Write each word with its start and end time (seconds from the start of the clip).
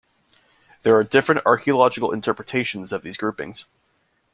There 0.81 0.95
are 0.95 1.03
different 1.03 1.45
archaeological 1.45 2.11
interpretations 2.11 2.91
of 2.91 3.03
these 3.03 3.17
groupings. 3.17 3.65